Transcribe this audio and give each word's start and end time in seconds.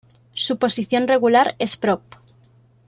Su 0.33 0.57
posición 0.57 1.07
regular 1.07 1.53
es 1.59 1.77
prop. 1.77 2.01